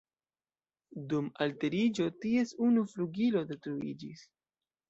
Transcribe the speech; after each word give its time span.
Dum 1.11 1.27
alteriĝo, 1.45 2.07
ties 2.25 2.57
unu 2.69 2.87
flugilo 2.95 3.47
detruiĝis. 3.53 4.29